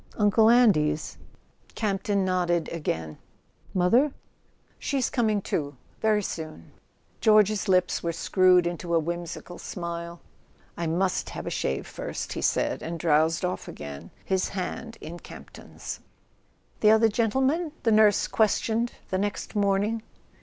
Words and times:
"Uncle 0.17 0.49
Andy's?" 0.49 1.19
Campton 1.75 2.25
nodded 2.25 2.67
again. 2.69 3.19
"Mother?" 3.71 4.11
"She's 4.79 5.11
coming 5.11 5.43
too—very 5.43 6.23
soon." 6.23 6.71
George's 7.19 7.67
lips 7.67 8.01
were 8.01 8.11
screwed 8.11 8.65
into 8.65 8.95
a 8.95 8.99
whimsical 8.99 9.59
smile. 9.59 10.19
"I 10.75 10.87
must 10.87 11.29
have 11.29 11.45
a 11.45 11.51
shave 11.51 11.85
first," 11.85 12.33
he 12.33 12.41
said, 12.41 12.81
and 12.81 12.97
drowsed 12.99 13.45
off 13.45 13.67
again, 13.67 14.09
his 14.25 14.49
hand 14.49 14.97
in 15.01 15.19
Campton's... 15.19 15.99
"The 16.79 16.89
other 16.89 17.07
gentleman—?" 17.07 17.71
the 17.83 17.91
nurse 17.91 18.27
questioned 18.27 18.93
the 19.11 19.19
next 19.19 19.55
morning. 19.55 20.01